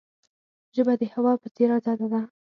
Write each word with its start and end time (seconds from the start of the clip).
ژبه 0.75 0.93
د 1.01 1.03
هوا 1.13 1.33
په 1.41 1.47
څیر 1.55 1.69
آزاده 1.77 2.07
ده. 2.13 2.21